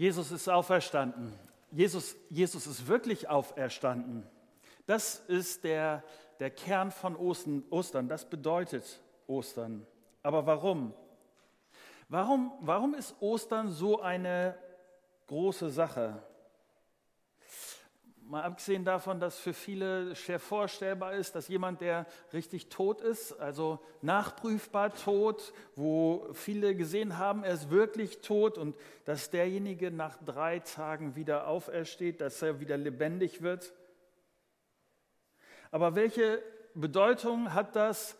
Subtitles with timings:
[0.00, 1.38] Jesus ist auferstanden.
[1.70, 4.26] Jesus, Jesus ist wirklich auferstanden.
[4.86, 6.02] Das ist der,
[6.38, 8.08] der Kern von Ostern.
[8.08, 9.86] Das bedeutet Ostern.
[10.22, 10.94] Aber warum?
[12.08, 14.56] Warum, warum ist Ostern so eine
[15.26, 16.22] große Sache?
[18.30, 23.32] Mal abgesehen davon, dass für viele schwer vorstellbar ist, dass jemand, der richtig tot ist,
[23.40, 30.16] also nachprüfbar tot, wo viele gesehen haben, er ist wirklich tot und dass derjenige nach
[30.24, 33.72] drei Tagen wieder aufersteht, dass er wieder lebendig wird.
[35.72, 36.40] Aber welche
[36.74, 38.16] Bedeutung hat das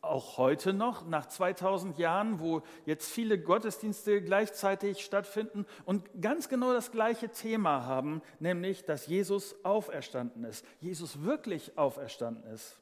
[0.00, 6.72] auch heute noch, nach 2000 Jahren, wo jetzt viele Gottesdienste gleichzeitig stattfinden und ganz genau
[6.72, 12.78] das gleiche Thema haben, nämlich, dass Jesus auferstanden ist, Jesus wirklich auferstanden ist.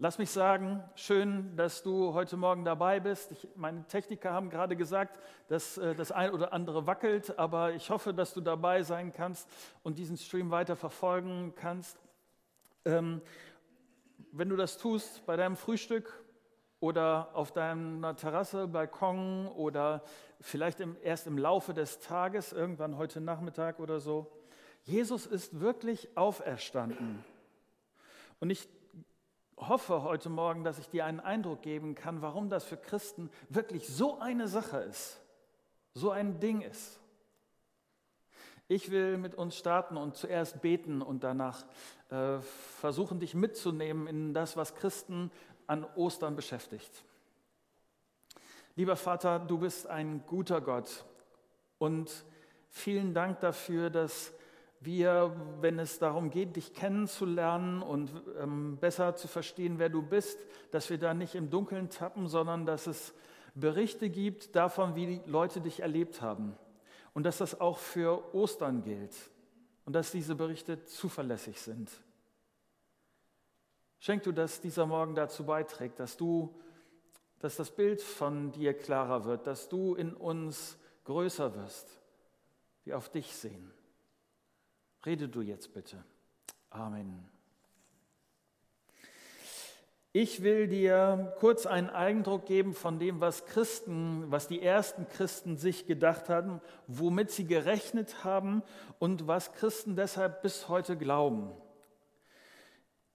[0.00, 3.32] Lass mich sagen, schön, dass du heute Morgen dabei bist.
[3.32, 7.90] Ich, meine Techniker haben gerade gesagt, dass äh, das ein oder andere wackelt, aber ich
[7.90, 9.48] hoffe, dass du dabei sein kannst
[9.82, 11.98] und diesen Stream weiter verfolgen kannst.
[12.84, 13.20] Ähm,
[14.32, 16.24] wenn du das tust bei deinem Frühstück
[16.80, 20.02] oder auf deiner Terrasse, Balkon oder
[20.40, 24.30] vielleicht im, erst im Laufe des Tages, irgendwann heute Nachmittag oder so,
[24.84, 27.24] Jesus ist wirklich auferstanden.
[28.40, 28.68] Und ich
[29.56, 33.88] hoffe heute Morgen, dass ich dir einen Eindruck geben kann, warum das für Christen wirklich
[33.88, 35.20] so eine Sache ist,
[35.94, 37.00] so ein Ding ist.
[38.70, 41.64] Ich will mit uns starten und zuerst beten und danach
[42.10, 42.38] äh,
[42.80, 45.30] versuchen, dich mitzunehmen in das, was Christen
[45.66, 47.02] an Ostern beschäftigt.
[48.76, 51.06] Lieber Vater, du bist ein guter Gott
[51.78, 52.26] und
[52.68, 54.34] vielen Dank dafür, dass
[54.80, 60.38] wir, wenn es darum geht, dich kennenzulernen und ähm, besser zu verstehen, wer du bist,
[60.72, 63.14] dass wir da nicht im Dunkeln tappen, sondern dass es
[63.54, 66.54] Berichte gibt davon, wie die Leute dich erlebt haben
[67.18, 69.12] und dass das auch für Ostern gilt
[69.84, 71.90] und dass diese Berichte zuverlässig sind.
[73.98, 76.54] Schenk du, dass dieser Morgen dazu beiträgt, dass du,
[77.40, 81.98] dass das Bild von dir klarer wird, dass du in uns größer wirst,
[82.84, 83.72] wir auf dich sehen.
[85.04, 86.04] Rede du jetzt bitte.
[86.70, 87.28] Amen.
[90.12, 95.58] Ich will dir kurz einen Eindruck geben von dem, was Christen, was die ersten Christen
[95.58, 98.62] sich gedacht hatten, womit sie gerechnet haben
[98.98, 101.50] und was Christen deshalb bis heute glauben.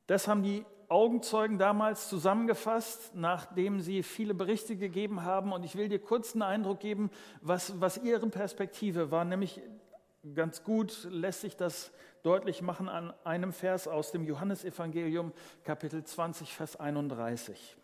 [0.05, 5.51] Das haben die Augenzeugen damals zusammengefasst, nachdem sie viele Berichte gegeben haben.
[5.51, 7.09] Und ich will dir kurz einen Eindruck geben,
[7.41, 9.25] was, was ihre Perspektive war.
[9.25, 9.59] Nämlich
[10.35, 11.91] ganz gut lässt sich das
[12.23, 17.75] deutlich machen an einem Vers aus dem Johannesevangelium, Kapitel 20, Vers 31.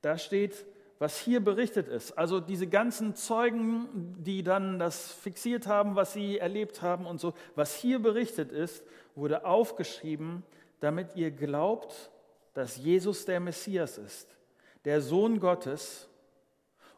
[0.00, 0.66] Da steht,
[0.98, 6.38] was hier berichtet ist, also diese ganzen Zeugen, die dann das fixiert haben, was sie
[6.38, 8.84] erlebt haben und so, was hier berichtet ist,
[9.14, 10.42] wurde aufgeschrieben,
[10.80, 12.10] damit ihr glaubt,
[12.54, 14.36] dass Jesus der Messias ist,
[14.84, 16.08] der Sohn Gottes,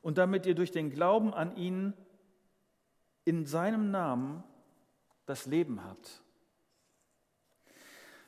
[0.05, 1.95] und damit ihr durch den Glauben an ihn
[3.25, 4.45] in seinem Namen
[5.27, 6.23] das Leben habt.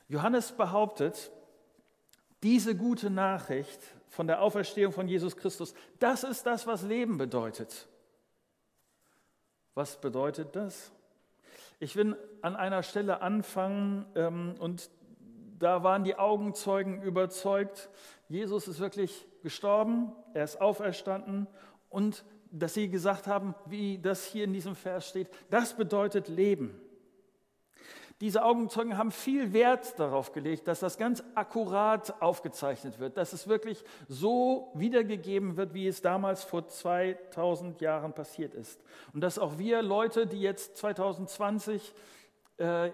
[0.07, 1.31] Johannes behauptet,
[2.43, 7.87] diese gute Nachricht von der Auferstehung von Jesus Christus, das ist das, was Leben bedeutet.
[9.73, 10.91] Was bedeutet das?
[11.79, 14.89] Ich will an einer Stelle anfangen ähm, und
[15.59, 17.89] da waren die Augenzeugen überzeugt,
[18.29, 21.47] Jesus ist wirklich gestorben, er ist auferstanden
[21.89, 26.79] und dass sie gesagt haben, wie das hier in diesem Vers steht, das bedeutet Leben.
[28.19, 33.47] Diese Augenzeugen haben viel Wert darauf gelegt, dass das ganz akkurat aufgezeichnet wird, dass es
[33.47, 38.83] wirklich so wiedergegeben wird, wie es damals vor 2000 Jahren passiert ist.
[39.13, 41.93] Und dass auch wir Leute, die jetzt 2020 äh,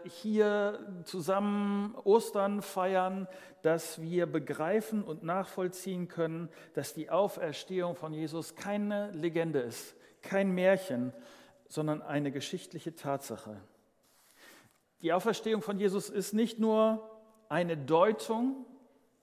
[0.03, 3.27] hier zusammen Ostern feiern,
[3.61, 10.51] dass wir begreifen und nachvollziehen können, dass die Auferstehung von Jesus keine Legende ist, kein
[10.51, 11.13] Märchen,
[11.69, 13.61] sondern eine geschichtliche Tatsache.
[15.01, 17.09] Die Auferstehung von Jesus ist nicht nur
[17.47, 18.65] eine Deutung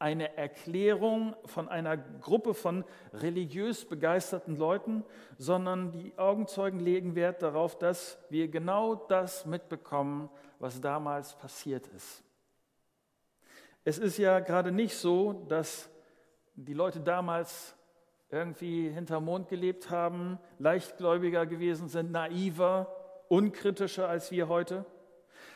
[0.01, 5.05] eine Erklärung von einer Gruppe von religiös begeisterten Leuten,
[5.37, 12.25] sondern die Augenzeugen legen Wert darauf, dass wir genau das mitbekommen, was damals passiert ist.
[13.85, 15.91] Es ist ja gerade nicht so, dass
[16.55, 17.77] die Leute damals
[18.31, 22.95] irgendwie hinterm Mond gelebt haben, leichtgläubiger gewesen sind, naiver,
[23.29, 24.87] unkritischer als wir heute.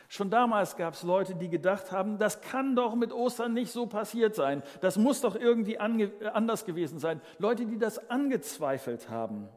[0.07, 3.87] Schon damals gab es Leute, die gedacht haben, das kann doch mit Ostern nicht so
[3.87, 4.61] passiert sein.
[4.81, 7.21] Das muss doch irgendwie anders gewesen sein.
[7.39, 9.49] Leute, die das angezweifelt haben.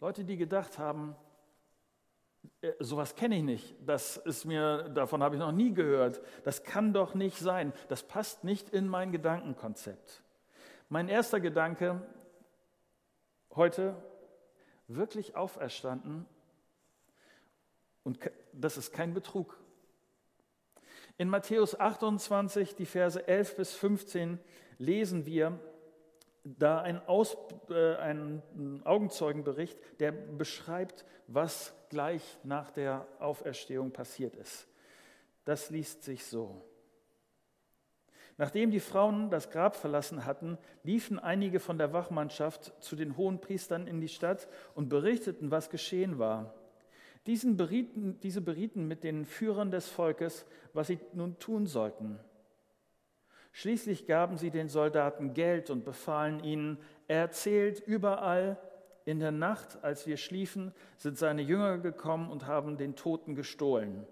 [0.00, 1.16] Leute, die gedacht haben,
[2.60, 6.64] äh, sowas kenne ich nicht, das ist mir, davon habe ich noch nie gehört, das
[6.64, 10.22] kann doch nicht sein, das passt nicht in mein Gedankenkonzept.
[10.88, 12.02] Mein erster Gedanke
[13.54, 13.94] heute,
[14.88, 16.26] wirklich auferstanden
[18.02, 18.18] und
[18.52, 19.58] das ist kein Betrug.
[21.18, 24.38] In Matthäus 28, die Verse 11 bis 15
[24.78, 25.58] lesen wir,
[26.44, 27.36] da ein, Aus,
[27.70, 28.42] äh, ein
[28.84, 34.66] Augenzeugenbericht, der beschreibt, was gleich nach der Auferstehung passiert ist.
[35.44, 36.64] Das liest sich so.
[38.38, 43.40] Nachdem die Frauen das Grab verlassen hatten, liefen einige von der Wachmannschaft zu den hohen
[43.40, 46.54] Priestern in die Stadt und berichteten, was geschehen war.
[47.26, 52.18] Diesen berieten, diese berieten mit den Führern des Volkes, was sie nun tun sollten.
[53.52, 58.58] Schließlich gaben sie den Soldaten Geld und befahlen ihnen, er erzählt überall,
[59.04, 64.06] in der Nacht, als wir schliefen, sind seine Jünger gekommen und haben den Toten gestohlen.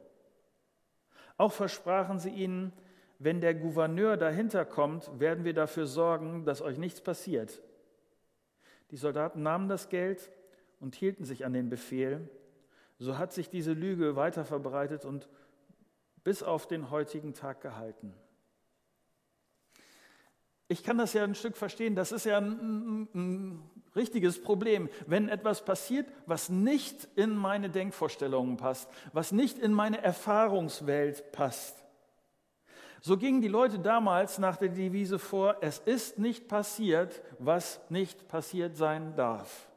[1.37, 2.73] Auch versprachen sie ihnen,
[3.19, 7.63] wenn der Gouverneur dahinter kommt, werden wir dafür sorgen, dass euch nichts passiert.
[8.91, 10.33] Die Soldaten nahmen das Geld
[10.81, 12.29] und hielten sich an den Befehl.
[13.01, 15.29] So hat sich diese Lüge weiter verbreitet und
[16.23, 18.15] bis auf den heutigen Tag gehalten
[20.71, 24.89] ich kann das ja ein Stück verstehen, das ist ja ein, ein, ein, richtiges Problem.
[25.09, 31.83] Wenn etwas passiert, was nicht in meine Denkvorstellungen passt, was nicht in meine Erfahrungswelt passt.
[33.01, 38.29] So gingen die Leute damals nach der Devise vor, es ist nicht passiert, was nicht
[38.29, 39.70] passiert sein darf.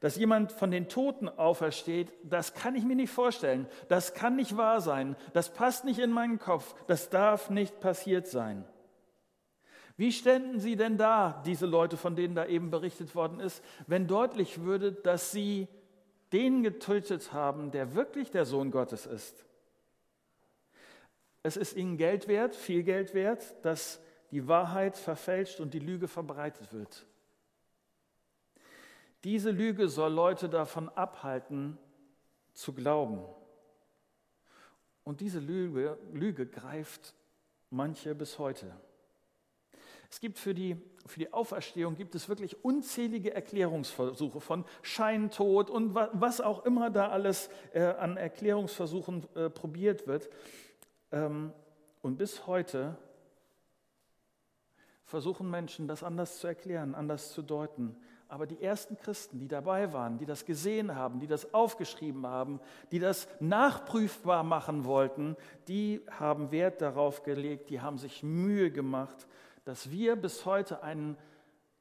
[0.00, 3.66] Dass jemand von den Toten aufersteht, das kann ich mir nicht vorstellen.
[3.88, 5.16] Das kann nicht wahr sein.
[5.32, 6.74] Das passt nicht in meinen Kopf.
[6.86, 8.64] Das darf nicht passiert sein.
[9.96, 14.06] Wie ständen sie denn da, diese Leute, von denen da eben berichtet worden ist, wenn
[14.06, 15.68] deutlich würde, dass sie
[16.32, 19.46] den getötet haben, der wirklich der Sohn Gottes ist?
[21.42, 24.02] Es ist ihnen Geld wert, viel Geld wert, dass
[24.32, 27.06] die Wahrheit verfälscht und die Lüge verbreitet wird.
[29.26, 31.76] Diese Lüge soll Leute davon abhalten,
[32.54, 33.24] zu glauben.
[35.02, 37.12] Und diese Lüge, Lüge greift
[37.68, 38.70] manche bis heute.
[40.12, 45.96] Es gibt für die, für die Auferstehung gibt es wirklich unzählige Erklärungsversuche von Scheintod und
[45.96, 50.30] was auch immer da alles äh, an Erklärungsversuchen äh, probiert wird.
[51.10, 51.52] Ähm,
[52.00, 52.96] und bis heute
[55.04, 57.96] versuchen Menschen, das anders zu erklären, anders zu deuten.
[58.28, 62.60] Aber die ersten Christen, die dabei waren, die das gesehen haben, die das aufgeschrieben haben,
[62.90, 65.36] die das nachprüfbar machen wollten,
[65.68, 69.28] die haben Wert darauf gelegt, die haben sich Mühe gemacht,
[69.64, 71.16] dass wir bis heute einen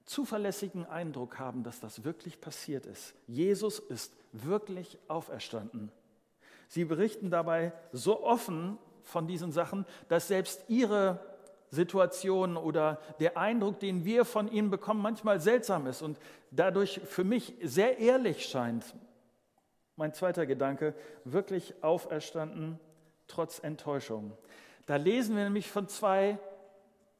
[0.06, 3.16] zuverlässigen Eindruck haben, dass das wirklich passiert ist.
[3.26, 5.92] Jesus ist wirklich auferstanden.
[6.68, 11.20] Sie berichten dabei so offen von diesen Sachen, dass selbst ihre
[11.76, 16.18] Situation oder der Eindruck, den wir von ihnen bekommen, manchmal seltsam ist und
[16.50, 18.96] dadurch für mich sehr ehrlich scheint.
[19.96, 22.80] Mein zweiter Gedanke, wirklich auferstanden
[23.28, 24.34] trotz Enttäuschung.
[24.88, 26.40] Da lesen wir nämlich von zwei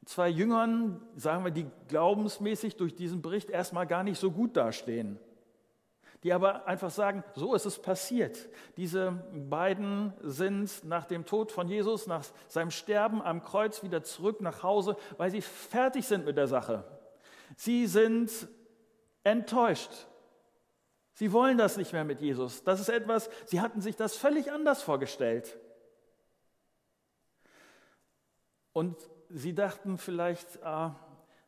[0.06, 5.20] zwei Jüngern, sagen wir, die glaubensmäßig durch diesen Bericht erstmal gar nicht so gut dastehen.
[6.26, 8.50] Die aber einfach sagen, so ist es passiert.
[8.78, 14.42] Diese beiden sind nach dem Tod von Jesus, nach seinem Sterben am Kreuz wieder zurück
[14.42, 16.84] nach Hause, weil sie fertig sind mit der Sache.
[17.56, 18.32] Sie sind
[19.24, 19.92] enttäuscht.
[21.14, 22.64] Sie wollen das nicht mehr mit Jesus.
[22.64, 25.60] Das ist etwas, sie hatten sich das völlig anders vorgestellt.
[28.74, 28.98] Und
[29.30, 30.96] sie dachten vielleicht, ah,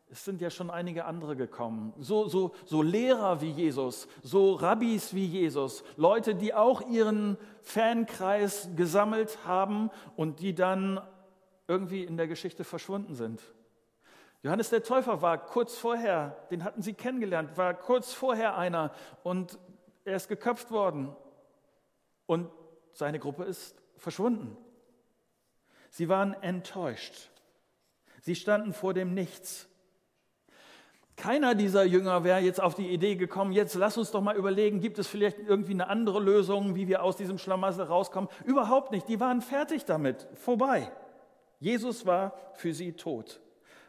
[0.10, 1.94] es sind ja schon einige andere gekommen.
[2.00, 8.70] So, so, so Lehrer wie Jesus, so Rabbis wie Jesus, Leute, die auch ihren Fankreis
[8.76, 11.02] gesammelt haben und die dann
[11.68, 13.42] irgendwie in der Geschichte verschwunden sind.
[14.44, 19.60] Johannes der Täufer war kurz vorher, den hatten sie kennengelernt, war kurz vorher einer und
[20.06, 21.14] er ist geköpft worden
[22.28, 22.50] und
[22.94, 24.56] seine Gruppe ist verschwunden.
[25.90, 27.30] Sie waren enttäuscht.
[28.22, 29.68] Sie standen vor dem Nichts.
[31.18, 34.80] Keiner dieser Jünger wäre jetzt auf die Idee gekommen, jetzt lass uns doch mal überlegen,
[34.80, 38.30] gibt es vielleicht irgendwie eine andere Lösung, wie wir aus diesem Schlamassel rauskommen?
[38.46, 40.92] Überhaupt nicht, die waren fertig damit, vorbei.
[41.60, 43.42] Jesus war für sie tot.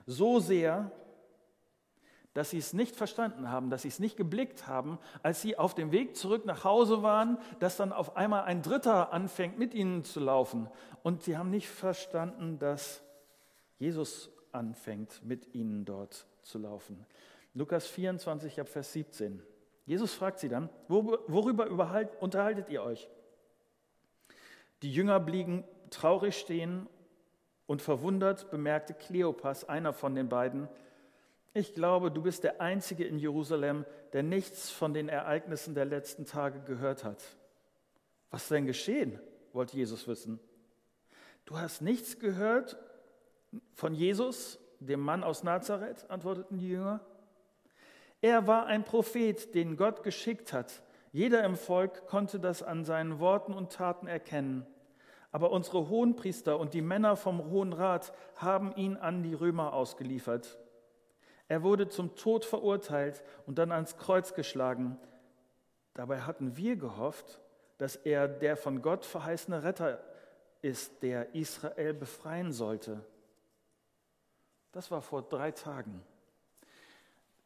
[0.07, 0.91] So sehr,
[2.33, 5.75] dass sie es nicht verstanden haben, dass sie es nicht geblickt haben, als sie auf
[5.75, 10.03] dem Weg zurück nach Hause waren, dass dann auf einmal ein Dritter anfängt, mit ihnen
[10.03, 10.71] zu laufen.
[11.03, 13.03] Und sie haben nicht verstanden, dass
[13.79, 17.07] Jesus anfängt, mit ihnen dort zu laufen.
[17.55, 19.43] Lukas 24, ab Vers 17.
[19.87, 21.69] Jesus fragt sie dann, worüber
[22.21, 23.09] unterhaltet ihr euch?
[24.83, 26.87] Die Jünger blieben traurig stehen
[27.67, 30.69] und verwundert bemerkte Kleopas, einer von den beiden,
[31.55, 36.27] ich glaube, du bist der Einzige in Jerusalem, der nichts von den Ereignissen der letzten
[36.27, 37.23] Tage gehört hat.
[38.31, 39.19] Was denn geschehen?
[39.53, 40.39] wollte Jesus wissen.
[41.47, 42.77] Du hast nichts gehört
[43.73, 47.01] von Jesus, dem Mann aus Nazareth, antworteten die Jünger.
[48.21, 50.83] Er war ein Prophet, den Gott geschickt hat.
[51.13, 54.67] Jeder im Volk konnte das an seinen Worten und Taten erkennen.
[55.31, 60.59] Aber unsere Hohenpriester und die Männer vom Hohen Rat haben ihn an die Römer ausgeliefert.
[61.49, 64.99] Er wurde zum Tod verurteilt und dann ans Kreuz geschlagen.
[65.95, 67.41] Dabei hatten wir gehofft,
[67.79, 70.03] dass er der von Gott verheißene Retter
[70.63, 73.05] ist, der Israel befreien sollte.
[74.79, 76.05] Das war vor drei Tagen.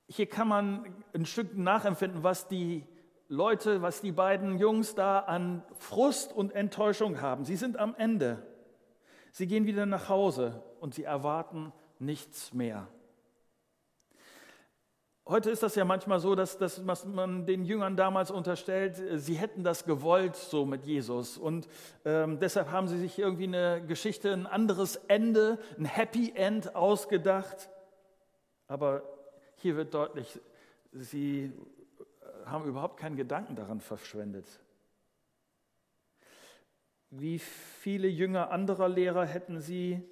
[0.07, 2.87] Hier kann man ein Stück nachempfinden, was die
[3.27, 7.47] Leute, was die beiden Jungs da an Frust und Enttäuschung haben.
[7.47, 8.47] Sie sind am Ende.
[9.31, 12.87] Sie gehen wieder nach Hause und sie erwarten nichts mehr.
[15.25, 19.63] Heute ist das ja manchmal so, dass, dass man den Jüngern damals unterstellt, sie hätten
[19.63, 21.39] das gewollt so mit Jesus.
[21.39, 21.69] Und
[22.05, 27.71] ähm, deshalb haben sie sich irgendwie eine Geschichte, ein anderes Ende, ein Happy End ausgedacht.
[28.67, 29.05] Aber
[29.59, 30.41] hier wird deutlich,
[30.91, 31.53] sie
[32.45, 34.47] haben überhaupt keinen Gedanken daran verschwendet.
[37.11, 40.03] Wie viele Jünger anderer Lehrer hätten sie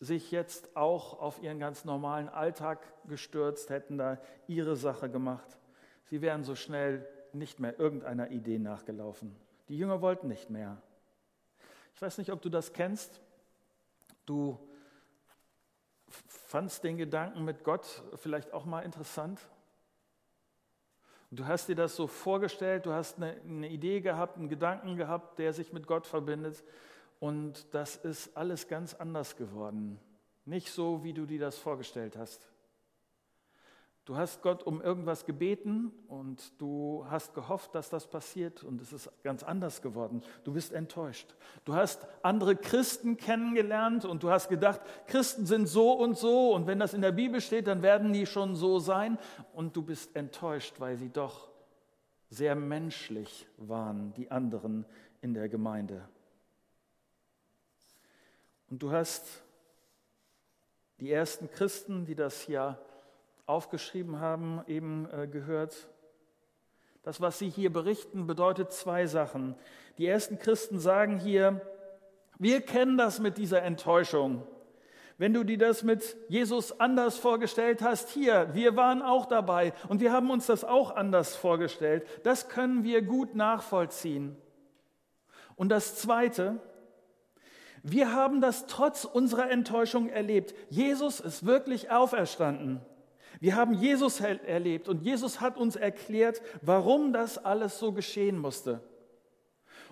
[0.00, 5.58] sich jetzt auch auf ihren ganz normalen Alltag gestürzt, hätten da ihre Sache gemacht.
[6.04, 9.34] Sie wären so schnell nicht mehr irgendeiner Idee nachgelaufen.
[9.68, 10.80] Die Jünger wollten nicht mehr.
[11.94, 13.20] Ich weiß nicht, ob du das kennst.
[14.24, 14.58] Du
[16.28, 19.40] fandst den Gedanken mit Gott vielleicht auch mal interessant.
[21.30, 25.38] Du hast dir das so vorgestellt, du hast eine, eine Idee gehabt, einen Gedanken gehabt,
[25.38, 26.64] der sich mit Gott verbindet.
[27.20, 29.98] Und das ist alles ganz anders geworden.
[30.44, 32.48] Nicht so, wie du dir das vorgestellt hast.
[34.08, 38.90] Du hast Gott um irgendwas gebeten und du hast gehofft, dass das passiert und es
[38.90, 40.22] ist ganz anders geworden.
[40.44, 41.34] Du bist enttäuscht.
[41.66, 46.66] Du hast andere Christen kennengelernt und du hast gedacht, Christen sind so und so und
[46.66, 49.18] wenn das in der Bibel steht, dann werden die schon so sein
[49.52, 51.50] und du bist enttäuscht, weil sie doch
[52.30, 54.86] sehr menschlich waren, die anderen
[55.20, 56.08] in der Gemeinde.
[58.70, 59.42] Und du hast
[61.00, 62.78] die ersten Christen, die das ja
[63.46, 65.88] aufgeschrieben haben, eben äh, gehört.
[67.02, 69.54] Das, was sie hier berichten, bedeutet zwei Sachen.
[69.96, 71.62] Die ersten Christen sagen hier,
[72.38, 74.46] wir kennen das mit dieser Enttäuschung.
[75.16, 80.00] Wenn du dir das mit Jesus anders vorgestellt hast, hier, wir waren auch dabei und
[80.00, 82.06] wir haben uns das auch anders vorgestellt.
[82.22, 84.36] Das können wir gut nachvollziehen.
[85.56, 86.60] Und das Zweite,
[87.82, 90.54] wir haben das trotz unserer Enttäuschung erlebt.
[90.68, 92.80] Jesus ist wirklich auferstanden.
[93.40, 98.80] Wir haben Jesus erlebt und Jesus hat uns erklärt, warum das alles so geschehen musste.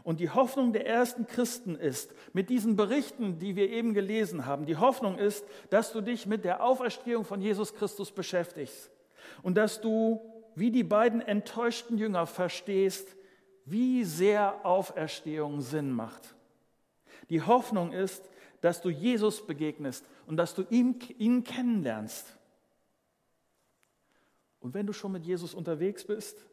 [0.02, 4.64] Und die Hoffnung der ersten Christen ist, mit diesen Berichten, die wir eben gelesen haben,
[4.64, 8.90] die Hoffnung ist, dass du dich mit der Auferstehung von Jesus Christus beschäftigst
[9.42, 10.20] und dass du,
[10.54, 13.16] wie die beiden enttäuschten Jünger, verstehst,
[13.64, 16.35] wie sehr Auferstehung Sinn macht.
[17.30, 18.28] Die Hoffnung ist,
[18.60, 22.36] dass du Jesus begegnest und dass du ihn, ihn kennenlernst.
[24.60, 26.44] Und wenn du schon mit Jesus unterwegs bist,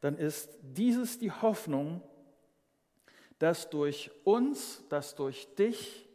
[0.00, 2.02] dann ist dieses die Hoffnung,
[3.38, 6.06] dass durch uns, dass durch dich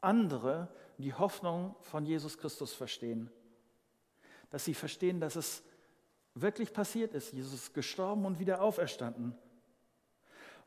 [0.00, 3.30] andere die Hoffnung von Jesus Christus verstehen.
[4.50, 5.62] Dass sie verstehen, dass es
[6.34, 7.32] wirklich passiert ist.
[7.32, 9.34] Jesus ist gestorben und wieder auferstanden.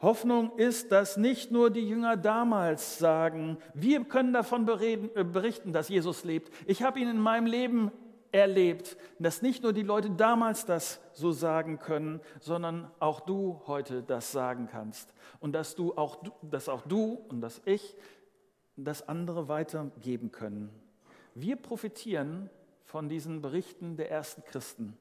[0.01, 5.89] Hoffnung ist, dass nicht nur die Jünger damals sagen, wir können davon äh, berichten, dass
[5.89, 6.51] Jesus lebt.
[6.65, 7.91] Ich habe ihn in meinem Leben
[8.31, 14.01] erlebt, dass nicht nur die Leute damals das so sagen können, sondern auch du heute
[14.01, 15.13] das sagen kannst.
[15.39, 17.95] Und dass, du auch, dass auch du und dass ich
[18.75, 20.69] das andere weitergeben können.
[21.35, 22.49] Wir profitieren
[22.83, 24.97] von diesen Berichten der ersten Christen.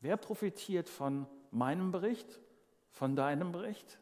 [0.00, 2.40] Wer profitiert von meinem Bericht
[2.92, 3.98] von deinem Bericht?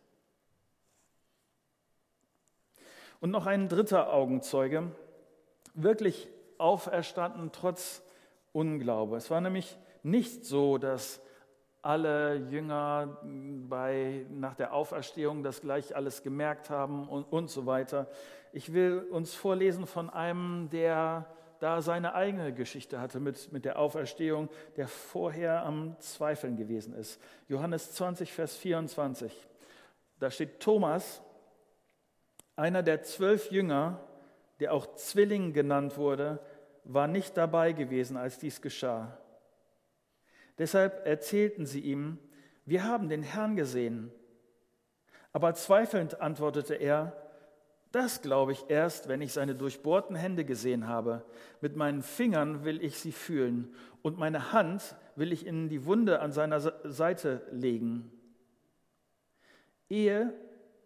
[3.20, 4.90] Und noch ein dritter Augenzeuge,
[5.75, 6.28] wirklich
[6.59, 8.02] auferstanden trotz
[8.52, 9.16] Unglaube.
[9.16, 11.20] Es war nämlich nicht so, dass
[11.82, 13.18] alle Jünger
[13.68, 18.06] bei, nach der Auferstehung das gleich alles gemerkt haben und, und so weiter.
[18.52, 21.26] Ich will uns vorlesen von einem, der
[21.61, 27.21] da seine eigene Geschichte hatte mit, mit der Auferstehung, der vorher am Zweifeln gewesen ist.
[27.49, 29.33] Johannes 20, Vers 24.
[30.19, 31.23] Da steht Thomas,
[32.57, 34.00] einer der zwölf Jünger,
[34.59, 36.40] der auch Zwilling genannt wurde,
[36.85, 39.19] war nicht dabei gewesen, als dies geschah.
[40.59, 42.19] Deshalb erzählten sie ihm,
[42.64, 44.11] wir haben den Herrn gesehen.
[45.33, 47.20] Aber zweifelnd antwortete er,
[47.92, 51.25] das glaube ich erst, wenn ich seine durchbohrten Hände gesehen habe.
[51.61, 56.20] Mit meinen Fingern will ich sie fühlen und meine Hand will ich in die Wunde
[56.20, 58.12] an seiner Seite legen.
[59.88, 60.32] Ehe,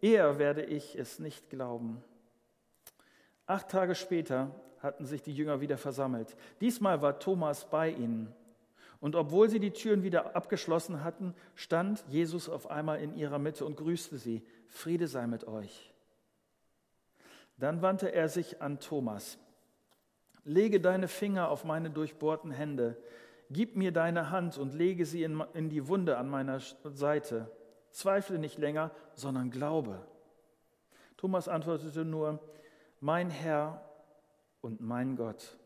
[0.01, 2.03] eher werde ich es nicht glauben.
[3.45, 6.35] Acht Tage später hatten sich die Jünger wieder versammelt.
[6.59, 8.33] Diesmal war Thomas bei ihnen.
[8.99, 13.65] Und obwohl sie die Türen wieder abgeschlossen hatten, stand Jesus auf einmal in ihrer Mitte
[13.65, 14.41] und grüßte sie.
[14.67, 15.94] Friede sei mit euch.
[17.57, 19.37] Dann wandte er sich an Thomas.
[20.43, 22.97] Lege deine Finger auf meine durchbohrten Hände.
[23.49, 27.49] Gib mir deine Hand und lege sie in, in die Wunde an meiner Seite.
[27.91, 30.05] Zweifle nicht länger, sondern glaube.
[31.17, 32.39] Thomas antwortete nur,
[32.99, 33.89] mein Herr
[34.61, 35.57] und mein Gott.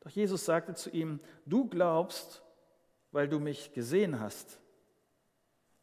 [0.00, 2.42] Doch Jesus sagte zu ihm, du glaubst,
[3.12, 4.60] weil du mich gesehen hast.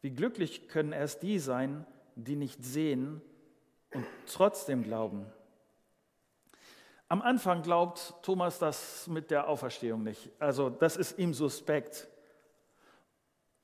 [0.00, 3.20] Wie glücklich können erst die sein, die nicht sehen
[3.92, 5.26] und trotzdem glauben.
[7.08, 10.30] Am Anfang glaubt Thomas das mit der Auferstehung nicht.
[10.38, 12.06] Also das ist ihm suspekt.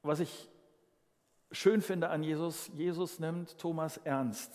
[0.02, 0.49] Was ich
[1.50, 4.50] schön finde an Jesus, Jesus nimmt Thomas ernst.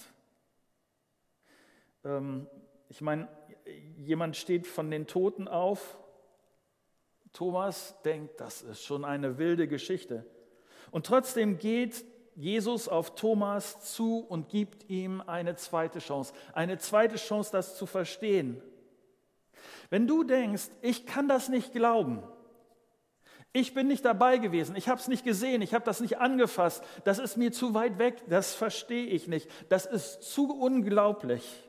[2.04, 2.48] Ähm,
[2.88, 3.28] ich meine,
[3.98, 6.00] jemand steht von den Toten auf.
[7.32, 10.26] Thomas denkt, das ist schon eine wilde Geschichte.
[10.90, 12.04] Und trotzdem geht
[12.40, 17.86] Jesus auf Thomas zu und gibt ihm eine zweite Chance, eine zweite Chance, das zu
[17.86, 18.62] verstehen.
[19.90, 22.24] Wenn du denkst, ich kann das nicht glauben,
[23.52, 26.82] ich bin nicht dabei gewesen, ich habe es nicht gesehen, ich habe das nicht angefasst,
[27.04, 31.68] das ist mir zu weit weg, das verstehe ich nicht, das ist zu unglaublich,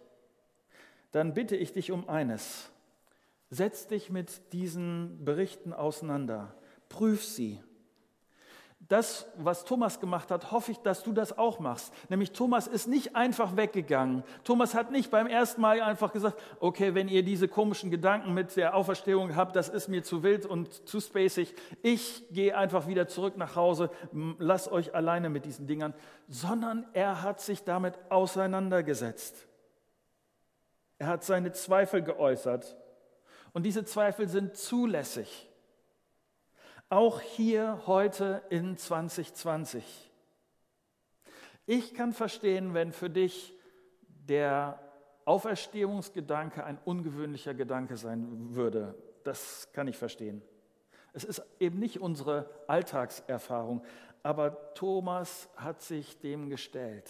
[1.11, 2.71] dann bitte ich dich um eines.
[3.51, 6.55] Setz dich mit diesen Berichten auseinander,
[6.89, 7.61] prüf sie
[8.91, 11.95] das, was Thomas gemacht hat, hoffe ich, dass du das auch machst.
[12.09, 14.25] Nämlich Thomas ist nicht einfach weggegangen.
[14.43, 18.57] Thomas hat nicht beim ersten Mal einfach gesagt, okay, wenn ihr diese komischen Gedanken mit
[18.57, 21.55] der Auferstehung habt, das ist mir zu wild und zu spacig.
[21.83, 23.91] Ich gehe einfach wieder zurück nach Hause,
[24.39, 25.95] lasst euch alleine mit diesen Dingern.
[26.27, 29.47] Sondern er hat sich damit auseinandergesetzt.
[30.99, 32.77] Er hat seine Zweifel geäußert.
[33.53, 35.50] Und diese Zweifel sind zulässig.
[36.93, 40.11] Auch hier heute in 2020.
[41.65, 43.55] Ich kann verstehen, wenn für dich
[44.29, 44.81] der
[45.25, 48.97] Auferstehungsgedanke ein ungewöhnlicher Gedanke sein würde.
[49.23, 50.43] Das kann ich verstehen.
[51.13, 53.85] Es ist eben nicht unsere Alltagserfahrung,
[54.25, 57.09] aber Thomas hat sich dem gestellt.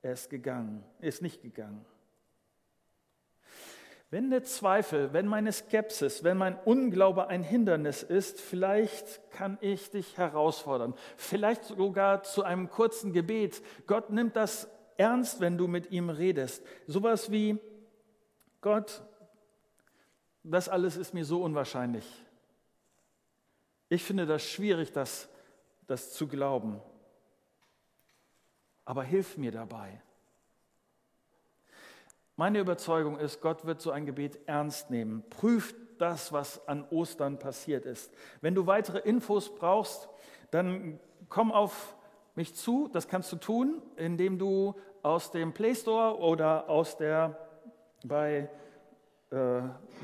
[0.00, 1.84] Er ist gegangen, er ist nicht gegangen.
[4.10, 9.90] Wenn der Zweifel, wenn meine Skepsis, wenn mein Unglaube ein Hindernis ist, vielleicht kann ich
[9.90, 10.94] dich herausfordern.
[11.16, 13.62] Vielleicht sogar zu einem kurzen Gebet.
[13.86, 14.66] Gott nimmt das
[14.96, 16.64] ernst, wenn du mit ihm redest.
[16.86, 17.58] Sowas wie,
[18.62, 19.02] Gott,
[20.42, 22.06] das alles ist mir so unwahrscheinlich.
[23.90, 25.28] Ich finde das schwierig, das,
[25.86, 26.80] das zu glauben.
[28.86, 30.00] Aber hilf mir dabei.
[32.38, 35.24] Meine Überzeugung ist, Gott wird so ein Gebet ernst nehmen.
[35.28, 38.14] Prüft das, was an Ostern passiert ist.
[38.40, 40.08] Wenn du weitere Infos brauchst,
[40.52, 41.96] dann komm auf
[42.36, 42.88] mich zu.
[42.92, 47.36] Das kannst du tun, indem du aus dem Play Store oder aus der
[48.04, 48.48] bei
[49.30, 49.60] äh,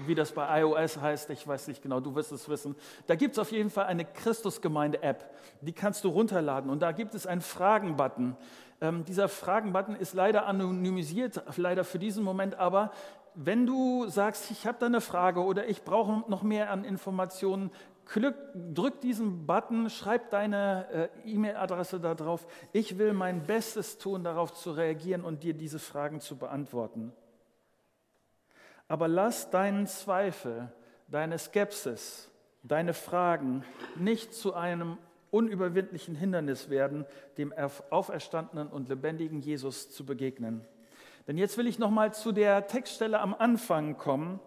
[0.06, 2.76] wie das bei iOS heißt, ich weiß nicht genau, du wirst es wissen.
[3.06, 7.14] Da gibt es auf jeden Fall eine Christusgemeinde-App, die kannst du runterladen und da gibt
[7.14, 8.37] es einen Fragen-Button.
[8.80, 12.90] Ähm, dieser Fragen-Button ist leider anonymisiert, leider für diesen Moment, aber
[13.34, 17.70] wenn du sagst, ich habe da eine Frage oder ich brauche noch mehr an Informationen,
[18.06, 18.37] Glück,
[18.74, 22.46] drück diesen Button, schreib deine äh, E-Mail-Adresse da drauf.
[22.72, 27.12] Ich will mein Bestes tun, darauf zu reagieren und dir diese Fragen zu beantworten.
[28.88, 30.72] Aber lass deinen Zweifel,
[31.08, 32.30] deine Skepsis,
[32.62, 33.64] deine Fragen
[33.96, 34.98] nicht zu einem
[35.30, 37.06] unüberwindlichen Hindernis werden,
[37.38, 40.64] dem auferstandenen und lebendigen Jesus zu begegnen.
[41.26, 44.38] Denn jetzt will ich noch mal zu der Textstelle am Anfang kommen,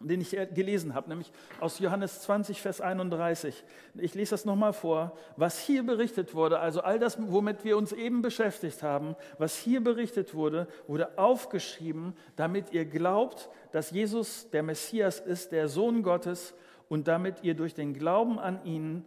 [0.00, 3.64] den ich gelesen habe, nämlich aus Johannes 20, Vers 31.
[3.94, 5.16] Ich lese das nochmal vor.
[5.36, 9.82] Was hier berichtet wurde, also all das, womit wir uns eben beschäftigt haben, was hier
[9.82, 16.54] berichtet wurde, wurde aufgeschrieben, damit ihr glaubt, dass Jesus der Messias ist, der Sohn Gottes,
[16.88, 19.04] und damit ihr durch den Glauben an ihn,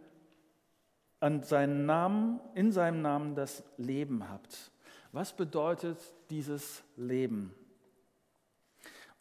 [1.20, 4.70] an seinen Namen, in seinem Namen das Leben habt.
[5.12, 5.98] Was bedeutet
[6.30, 7.54] dieses Leben?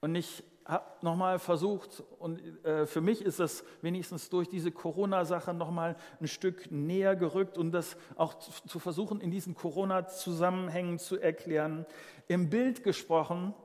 [0.01, 5.53] Und ich habe nochmal versucht, und äh, für mich ist das wenigstens durch diese Corona-Sache
[5.53, 11.86] nochmal ein Stück näher gerückt und das auch zu versuchen, in diesen Corona-Zusammenhängen zu erklären.
[12.27, 13.55] Im Bild gesprochen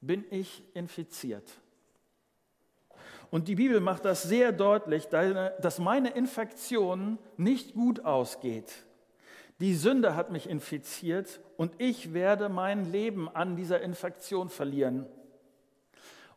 [0.00, 1.48] bin ich infiziert.
[3.30, 8.86] Und die Bibel macht das sehr deutlich, dass meine Infektion nicht gut ausgeht.
[9.60, 15.06] Die Sünde hat mich infiziert und ich werde mein Leben an dieser Infektion verlieren.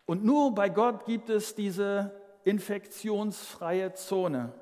[0.06, 2.12] Und nur bei Gott gibt es diese
[2.44, 4.54] infektionsfreie Zone.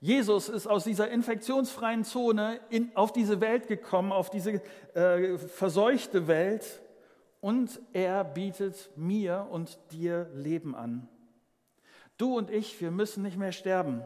[0.00, 4.60] Jesus ist aus dieser infektionsfreien Zone in, auf diese Welt gekommen, auf diese
[4.94, 6.82] äh, verseuchte Welt
[7.40, 11.08] und er bietet mir und dir Leben an.
[12.16, 14.02] Du und ich, wir müssen nicht mehr sterben.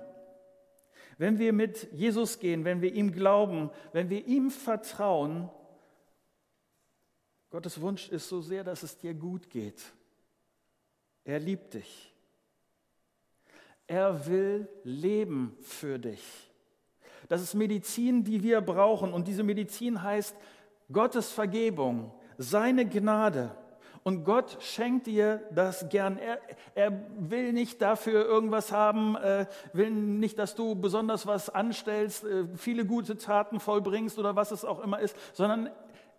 [1.18, 5.50] Wenn wir mit Jesus gehen, wenn wir ihm glauben, wenn wir ihm vertrauen,
[7.50, 9.82] Gottes Wunsch ist so sehr, dass es dir gut geht.
[11.28, 12.14] Er liebt dich.
[13.86, 16.24] Er will Leben für dich.
[17.28, 19.12] Das ist Medizin, die wir brauchen.
[19.12, 20.34] Und diese Medizin heißt
[20.90, 23.54] Gottes Vergebung, seine Gnade.
[24.04, 26.16] Und Gott schenkt dir das gern.
[26.16, 26.40] Er,
[26.74, 32.46] er will nicht dafür irgendwas haben, äh, will nicht, dass du besonders was anstellst, äh,
[32.56, 35.68] viele gute Taten vollbringst oder was es auch immer ist, sondern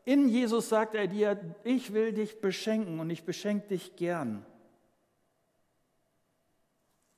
[0.05, 4.45] in Jesus sagt er dir, ich will dich beschenken und ich beschenke dich gern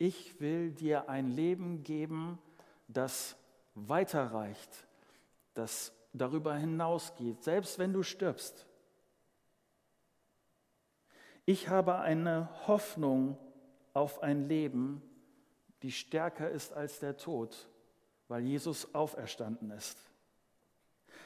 [0.01, 2.39] ich will dir ein Leben geben,
[2.87, 3.35] das
[3.75, 4.87] weiterreicht,
[5.53, 8.65] das darüber hinausgeht, selbst wenn du stirbst.
[11.45, 13.37] Ich habe eine Hoffnung
[13.93, 15.03] auf ein Leben,
[15.83, 17.69] die stärker ist als der Tod,
[18.27, 19.99] weil Jesus auferstanden ist.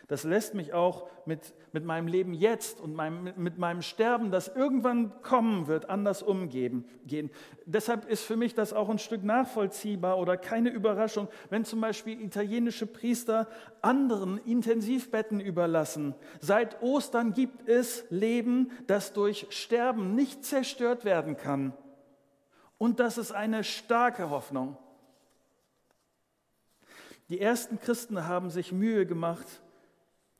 [0.07, 4.47] Das lässt mich auch mit, mit meinem Leben jetzt und meinem, mit meinem Sterben, das
[4.47, 6.85] irgendwann kommen wird, anders umgehen.
[7.07, 7.31] Gehen.
[7.65, 12.21] Deshalb ist für mich das auch ein Stück nachvollziehbar oder keine Überraschung, wenn zum Beispiel
[12.21, 13.47] italienische Priester
[13.81, 16.13] anderen Intensivbetten überlassen.
[16.39, 21.73] Seit Ostern gibt es Leben, das durch Sterben nicht zerstört werden kann.
[22.77, 24.77] Und das ist eine starke Hoffnung.
[27.29, 29.47] Die ersten Christen haben sich Mühe gemacht,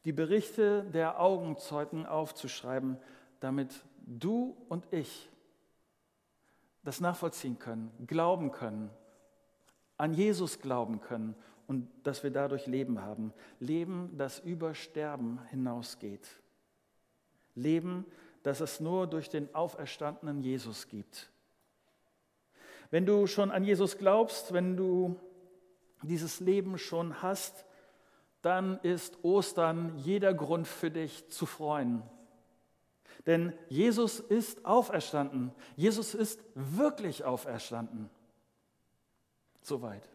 [0.05, 2.97] die Berichte der Augenzeugen aufzuschreiben,
[3.39, 5.29] damit du und ich
[6.83, 8.91] das nachvollziehen können, glauben können,
[9.97, 11.35] an Jesus glauben können
[11.67, 13.33] und dass wir dadurch Leben haben.
[13.59, 16.27] Leben, das über Sterben hinausgeht.
[17.55, 18.05] Leben,
[18.43, 21.31] das es nur durch den auferstandenen Jesus gibt.
[22.91, 25.19] Wenn du schon an Jesus glaubst, wenn du
[26.03, 27.65] dieses Leben schon hast,
[28.45, 32.03] dann ist Ostern jeder Grund für dich zu freuen.
[33.25, 35.51] Denn Jesus ist auferstanden.
[35.75, 38.09] Jesus ist wirklich auferstanden.
[39.61, 40.07] Soweit.